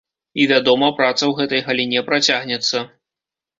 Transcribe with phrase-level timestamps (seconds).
[0.43, 2.77] І, вядома, праца ў гэтай галіне працягнецца.